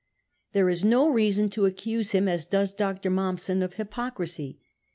[0.53, 3.11] There is no reason to accuse him, as does Dr.
[3.11, 4.57] Mommsen, of hypocrisy.